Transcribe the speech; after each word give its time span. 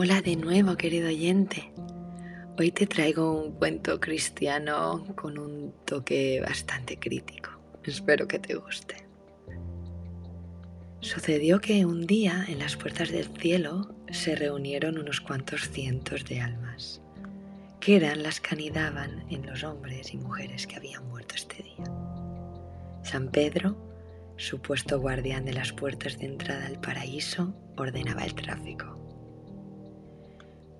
Hola 0.00 0.22
de 0.22 0.36
nuevo, 0.36 0.76
querido 0.76 1.08
oyente. 1.08 1.72
Hoy 2.56 2.70
te 2.70 2.86
traigo 2.86 3.32
un 3.32 3.50
cuento 3.50 3.98
cristiano 3.98 5.04
con 5.16 5.36
un 5.40 5.74
toque 5.84 6.40
bastante 6.40 7.00
crítico. 7.00 7.50
Espero 7.82 8.28
que 8.28 8.38
te 8.38 8.54
guste. 8.54 8.94
Sucedió 11.00 11.60
que 11.60 11.84
un 11.84 12.06
día 12.06 12.44
en 12.46 12.60
las 12.60 12.76
puertas 12.76 13.10
del 13.10 13.26
cielo 13.38 13.92
se 14.12 14.36
reunieron 14.36 14.98
unos 14.98 15.20
cuantos 15.20 15.68
cientos 15.68 16.24
de 16.26 16.42
almas, 16.42 17.02
que 17.80 17.96
eran 17.96 18.22
las 18.22 18.40
que 18.40 18.54
anidaban 18.54 19.24
en 19.30 19.46
los 19.46 19.64
hombres 19.64 20.14
y 20.14 20.16
mujeres 20.16 20.68
que 20.68 20.76
habían 20.76 21.08
muerto 21.08 21.34
este 21.34 21.64
día. 21.64 21.92
San 23.02 23.32
Pedro, 23.32 23.76
supuesto 24.36 25.00
guardián 25.00 25.44
de 25.44 25.54
las 25.54 25.72
puertas 25.72 26.20
de 26.20 26.26
entrada 26.26 26.66
al 26.66 26.80
paraíso, 26.80 27.52
ordenaba 27.76 28.24
el 28.24 28.36
tráfico. 28.36 29.07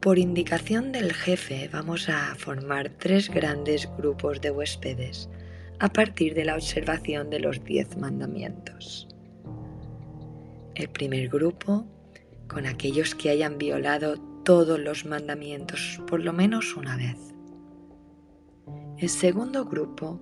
Por 0.00 0.20
indicación 0.20 0.92
del 0.92 1.12
jefe 1.12 1.68
vamos 1.72 2.08
a 2.08 2.36
formar 2.36 2.88
tres 2.88 3.28
grandes 3.28 3.88
grupos 3.96 4.40
de 4.40 4.52
huéspedes 4.52 5.28
a 5.80 5.92
partir 5.92 6.34
de 6.34 6.44
la 6.44 6.54
observación 6.54 7.30
de 7.30 7.40
los 7.40 7.64
diez 7.64 7.96
mandamientos. 7.96 9.08
El 10.76 10.88
primer 10.90 11.28
grupo 11.28 11.84
con 12.46 12.64
aquellos 12.66 13.16
que 13.16 13.30
hayan 13.30 13.58
violado 13.58 14.14
todos 14.44 14.78
los 14.78 15.04
mandamientos 15.04 16.00
por 16.06 16.22
lo 16.22 16.32
menos 16.32 16.76
una 16.76 16.96
vez. 16.96 17.16
El 18.98 19.08
segundo 19.08 19.64
grupo 19.64 20.20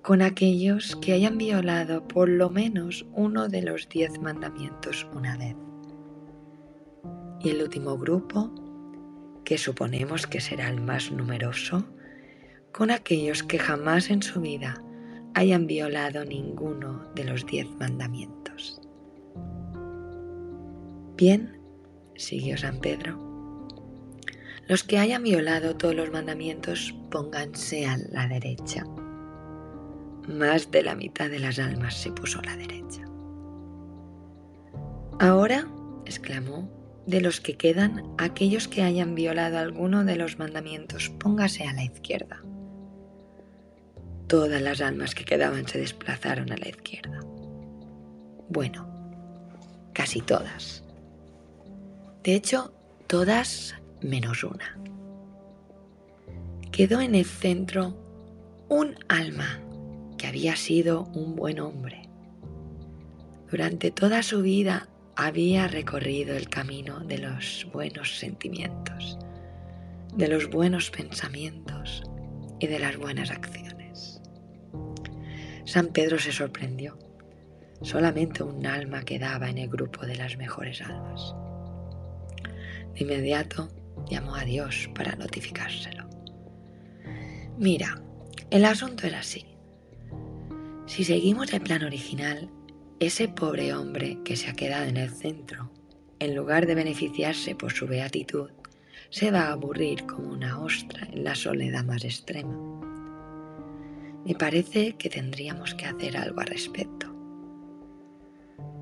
con 0.00 0.22
aquellos 0.22 0.96
que 0.96 1.12
hayan 1.12 1.36
violado 1.36 2.08
por 2.08 2.30
lo 2.30 2.48
menos 2.48 3.04
uno 3.12 3.50
de 3.50 3.60
los 3.60 3.90
diez 3.90 4.18
mandamientos 4.22 5.06
una 5.14 5.36
vez. 5.36 5.56
Y 7.40 7.50
el 7.50 7.62
último 7.62 7.98
grupo 7.98 8.61
que 9.44 9.58
suponemos 9.58 10.26
que 10.26 10.40
será 10.40 10.68
el 10.68 10.80
más 10.80 11.10
numeroso, 11.10 11.84
con 12.72 12.90
aquellos 12.90 13.42
que 13.42 13.58
jamás 13.58 14.10
en 14.10 14.22
su 14.22 14.40
vida 14.40 14.82
hayan 15.34 15.66
violado 15.66 16.24
ninguno 16.24 17.06
de 17.14 17.24
los 17.24 17.46
diez 17.46 17.66
mandamientos. 17.78 18.80
Bien, 21.16 21.58
siguió 22.16 22.56
San 22.56 22.80
Pedro, 22.80 23.18
los 24.68 24.84
que 24.84 24.98
hayan 24.98 25.22
violado 25.22 25.76
todos 25.76 25.94
los 25.94 26.10
mandamientos 26.10 26.94
pónganse 27.10 27.86
a 27.86 27.98
la 28.10 28.28
derecha. 28.28 28.84
Más 30.28 30.70
de 30.70 30.82
la 30.82 30.94
mitad 30.94 31.28
de 31.28 31.40
las 31.40 31.58
almas 31.58 31.94
se 31.94 32.12
puso 32.12 32.38
a 32.38 32.44
la 32.44 32.56
derecha. 32.56 33.02
Ahora, 35.18 35.66
exclamó, 36.06 36.70
de 37.06 37.20
los 37.20 37.40
que 37.40 37.56
quedan, 37.56 38.02
aquellos 38.18 38.68
que 38.68 38.82
hayan 38.82 39.14
violado 39.14 39.58
alguno 39.58 40.04
de 40.04 40.16
los 40.16 40.38
mandamientos, 40.38 41.10
póngase 41.10 41.64
a 41.64 41.72
la 41.72 41.84
izquierda. 41.84 42.42
Todas 44.28 44.62
las 44.62 44.80
almas 44.80 45.14
que 45.14 45.24
quedaban 45.24 45.66
se 45.66 45.78
desplazaron 45.78 46.52
a 46.52 46.56
la 46.56 46.68
izquierda. 46.68 47.20
Bueno, 48.48 48.88
casi 49.92 50.20
todas. 50.20 50.84
De 52.22 52.34
hecho, 52.34 52.72
todas 53.08 53.74
menos 54.00 54.44
una. 54.44 54.78
Quedó 56.70 57.00
en 57.00 57.14
el 57.14 57.26
centro 57.26 57.96
un 58.68 58.94
alma 59.08 59.60
que 60.16 60.26
había 60.28 60.56
sido 60.56 61.02
un 61.14 61.36
buen 61.36 61.60
hombre. 61.60 62.08
Durante 63.50 63.90
toda 63.90 64.22
su 64.22 64.40
vida 64.40 64.88
había 65.26 65.68
recorrido 65.68 66.36
el 66.36 66.48
camino 66.48 67.00
de 67.00 67.18
los 67.18 67.66
buenos 67.72 68.18
sentimientos, 68.18 69.18
de 70.14 70.26
los 70.26 70.50
buenos 70.50 70.90
pensamientos 70.90 72.02
y 72.58 72.66
de 72.66 72.78
las 72.78 72.96
buenas 72.96 73.30
acciones. 73.30 74.20
San 75.64 75.88
Pedro 75.88 76.18
se 76.18 76.32
sorprendió. 76.32 76.98
Solamente 77.82 78.42
un 78.42 78.66
alma 78.66 79.04
quedaba 79.04 79.48
en 79.48 79.58
el 79.58 79.68
grupo 79.68 80.06
de 80.06 80.16
las 80.16 80.36
mejores 80.36 80.82
almas. 80.82 81.34
De 82.94 83.04
inmediato 83.04 83.68
llamó 84.10 84.34
a 84.34 84.44
Dios 84.44 84.90
para 84.94 85.14
notificárselo. 85.14 86.08
Mira, 87.58 88.02
el 88.50 88.64
asunto 88.64 89.06
era 89.06 89.20
así. 89.20 89.46
Si 90.86 91.04
seguimos 91.04 91.52
el 91.52 91.60
plan 91.60 91.84
original, 91.84 92.50
ese 93.06 93.26
pobre 93.26 93.74
hombre 93.74 94.18
que 94.24 94.36
se 94.36 94.48
ha 94.48 94.52
quedado 94.52 94.84
en 94.84 94.96
el 94.96 95.10
centro, 95.10 95.72
en 96.20 96.36
lugar 96.36 96.68
de 96.68 96.76
beneficiarse 96.76 97.56
por 97.56 97.72
su 97.72 97.88
beatitud, 97.88 98.50
se 99.10 99.32
va 99.32 99.48
a 99.48 99.52
aburrir 99.52 100.06
como 100.06 100.28
una 100.28 100.60
ostra 100.60 101.08
en 101.10 101.24
la 101.24 101.34
soledad 101.34 101.84
más 101.84 102.04
extrema. 102.04 102.56
Me 104.24 104.36
parece 104.36 104.92
que 104.92 105.10
tendríamos 105.10 105.74
que 105.74 105.86
hacer 105.86 106.16
algo 106.16 106.42
al 106.42 106.46
respecto. 106.46 107.12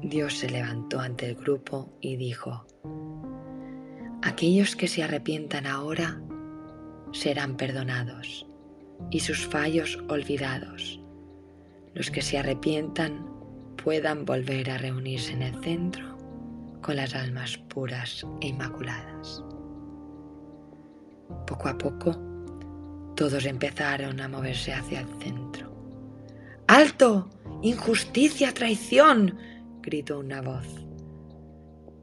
Dios 0.03 0.35
se 0.35 0.51
levantó 0.51 1.01
ante 1.01 1.27
el 1.27 1.37
grupo 1.37 1.91
y 2.03 2.17
dijo, 2.17 2.67
Aquellos 4.21 4.77
que 4.77 4.87
se 4.87 5.03
arrepientan 5.03 5.67
ahora 5.67 6.21
serán 7.13 7.57
perdonados 7.57 8.47
y 9.11 9.21
sus 9.21 9.47
fallos 9.47 9.99
olvidados. 10.11 11.01
Los 11.95 12.11
que 12.11 12.21
se 12.21 12.37
arrepientan 12.37 13.40
puedan 13.83 14.25
volver 14.25 14.71
a 14.71 14.79
reunirse 14.79 15.33
en 15.33 15.43
el 15.43 15.55
centro 15.63 16.19
con 16.83 16.97
las 16.97 17.15
almas 17.15 17.57
puras 17.57 18.27
e 18.41 18.49
inmaculadas. 18.49 19.43
Poco 21.47 21.69
a 21.69 21.79
poco, 21.79 22.17
todos 23.17 23.45
empezaron 23.45 24.21
a 24.21 24.29
moverse 24.29 24.73
hacia 24.73 25.01
el 25.01 25.09
centro. 25.21 25.71
¡Alto! 26.67 27.29
¡Injusticia! 27.63 28.53
¡Traición! 28.55 29.37
gritó 29.83 30.21
una 30.21 30.41
voz. 30.41 30.67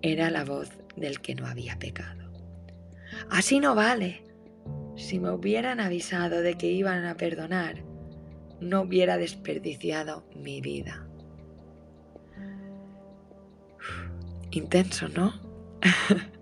Era 0.02 0.30
la 0.30 0.46
voz 0.46 0.70
del 0.96 1.22
que 1.22 1.36
no 1.36 1.48
había 1.48 1.78
pecado. 1.80 2.32
Así 3.30 3.60
no 3.60 3.76
vale. 3.76 4.24
Si 4.96 5.20
me 5.20 5.32
hubieran 5.32 5.80
avisado 5.80 6.42
de 6.42 6.56
que 6.56 6.72
iban 6.72 7.06
a 7.06 7.18
perdonar, 7.18 7.84
no 8.60 8.82
hubiera 8.82 9.18
desperdiciado 9.18 10.24
mi 10.36 10.62
vida. 10.62 11.07
Intenso, 14.52 15.08
¿no? 15.10 15.34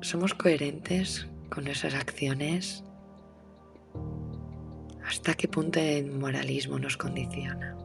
somos 0.00 0.34
coherentes 0.34 1.26
con 1.50 1.68
esas 1.68 1.94
acciones. 1.94 2.82
¿Hasta 5.06 5.34
qué 5.34 5.46
punto 5.48 5.78
el 5.78 6.10
moralismo 6.10 6.78
nos 6.78 6.96
condiciona? 6.96 7.76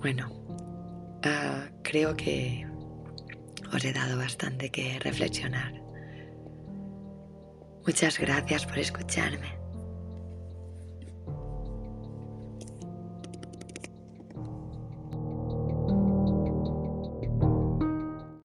Bueno, 0.00 0.30
ah, 1.24 1.68
creo 1.82 2.16
que 2.16 2.66
os 3.74 3.84
he 3.84 3.92
dado 3.92 4.16
bastante 4.18 4.70
que 4.70 4.98
reflexionar. 4.98 5.74
Muchas 7.86 8.18
gracias 8.18 8.66
por 8.66 8.78
escucharme. 8.78 9.65